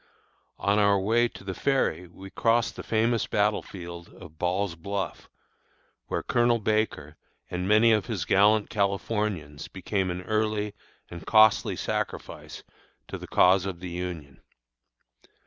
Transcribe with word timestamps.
On 0.57 0.79
our 0.79 0.99
way 0.99 1.27
to 1.27 1.43
the 1.43 1.53
ferry 1.53 2.07
we 2.07 2.31
crossed 2.31 2.75
the 2.75 2.81
famous 2.81 3.27
battle 3.27 3.61
field 3.61 4.09
of 4.15 4.39
Ball's 4.39 4.73
Bluff, 4.73 5.29
where 6.07 6.23
Colonel 6.23 6.57
Baker 6.57 7.17
and 7.51 7.67
many 7.67 7.91
of 7.91 8.07
his 8.07 8.25
gallant 8.25 8.71
Californians 8.71 9.67
became 9.67 10.09
an 10.09 10.23
early 10.23 10.73
and 11.11 11.23
costly 11.27 11.75
sacrifice 11.75 12.63
to 13.09 13.19
the 13.19 13.27
cause 13.27 13.67
of 13.67 13.79
the 13.79 13.89
Union. 13.91 14.41